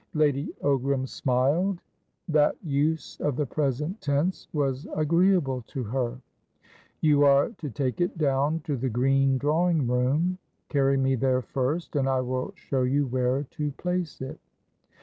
Lady 0.15 0.51
Ogram 0.63 1.07
smiled. 1.07 1.79
That 2.27 2.55
use 2.63 3.19
of 3.19 3.35
the 3.35 3.45
present 3.45 4.01
tense 4.01 4.47
was 4.51 4.87
agreeable 4.95 5.61
to 5.67 5.83
her. 5.83 6.17
"You 7.01 7.23
are 7.23 7.49
to 7.59 7.69
take 7.69 8.01
it 8.01 8.17
down 8.17 8.61
to 8.61 8.77
the 8.77 8.89
green 8.89 9.37
drawing 9.37 9.87
room. 9.87 10.39
Carry 10.69 10.97
me 10.97 11.13
there, 11.13 11.43
first, 11.43 11.95
and 11.95 12.09
I 12.09 12.21
will 12.21 12.51
show 12.55 12.81
you 12.81 13.05
where 13.05 13.43
to 13.43 13.71
place 13.73 14.21
it." 14.21 14.39